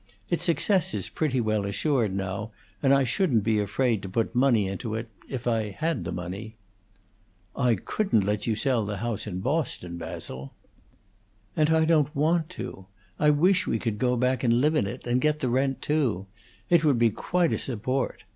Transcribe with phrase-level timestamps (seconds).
[0.31, 2.49] Its success is pretty well assured now,
[2.81, 6.55] and I shouldn't be afraid to put money into it if I had the money."
[7.55, 10.55] "I couldn't let you sell the house in Boston, Basil!"
[11.55, 12.87] "And I don't want to.
[13.19, 16.25] I wish we could go back and live in it and get the rent, too!
[16.67, 18.23] It would be quite a support.